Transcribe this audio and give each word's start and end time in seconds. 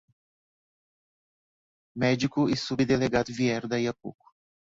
Médico 1.95 2.49
e 2.49 2.55
subdelegado 2.57 3.31
vieram 3.31 3.69
daí 3.69 3.87
a 3.87 3.93
pouco. 3.93 4.33